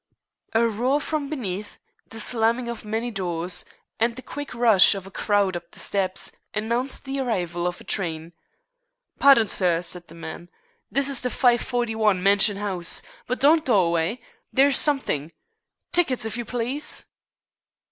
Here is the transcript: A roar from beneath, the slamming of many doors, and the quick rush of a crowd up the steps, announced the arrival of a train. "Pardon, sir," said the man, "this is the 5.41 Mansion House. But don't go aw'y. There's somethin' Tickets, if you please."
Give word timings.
A 0.53 0.67
roar 0.67 0.99
from 0.99 1.29
beneath, 1.29 1.77
the 2.07 2.19
slamming 2.19 2.67
of 2.67 2.83
many 2.83 3.11
doors, 3.11 3.65
and 3.99 4.15
the 4.15 4.23
quick 4.23 4.55
rush 4.55 4.95
of 4.95 5.05
a 5.05 5.11
crowd 5.11 5.55
up 5.55 5.69
the 5.69 5.77
steps, 5.77 6.31
announced 6.55 7.05
the 7.05 7.19
arrival 7.19 7.67
of 7.67 7.79
a 7.79 7.83
train. 7.83 8.33
"Pardon, 9.19 9.45
sir," 9.45 9.83
said 9.83 10.07
the 10.07 10.15
man, 10.15 10.49
"this 10.91 11.07
is 11.07 11.21
the 11.21 11.29
5.41 11.29 12.19
Mansion 12.19 12.57
House. 12.57 13.03
But 13.27 13.39
don't 13.39 13.63
go 13.63 13.91
aw'y. 13.93 14.19
There's 14.51 14.75
somethin' 14.75 15.33
Tickets, 15.91 16.25
if 16.25 16.35
you 16.35 16.45
please." 16.45 17.05